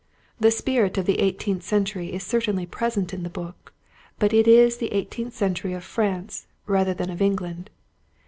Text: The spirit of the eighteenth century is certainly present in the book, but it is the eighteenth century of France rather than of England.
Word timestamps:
The 0.39 0.49
spirit 0.49 0.97
of 0.97 1.05
the 1.05 1.19
eighteenth 1.19 1.61
century 1.61 2.11
is 2.11 2.23
certainly 2.23 2.65
present 2.65 3.13
in 3.13 3.21
the 3.21 3.29
book, 3.29 3.71
but 4.17 4.33
it 4.33 4.47
is 4.47 4.77
the 4.77 4.91
eighteenth 4.93 5.35
century 5.35 5.73
of 5.73 5.83
France 5.83 6.47
rather 6.65 6.95
than 6.95 7.11
of 7.11 7.21
England. 7.21 7.69